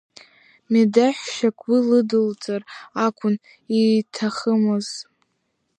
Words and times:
Медеҳәшьак 0.71 1.57
уи 1.69 1.79
лыдылҵар 1.87 2.61
акәын 3.05 3.35
ииҭахымыз. 3.79 4.87